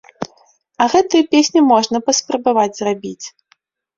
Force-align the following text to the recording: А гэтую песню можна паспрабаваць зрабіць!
А 0.85 0.85
гэтую 0.93 1.19
песню 1.35 1.61
можна 1.73 1.97
паспрабаваць 2.07 2.75
зрабіць! 2.79 3.25